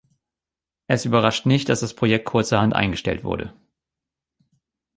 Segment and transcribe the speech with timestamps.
[0.87, 3.53] Es überrascht nicht, dass das Projekt kurzerhand eingestellt wurde.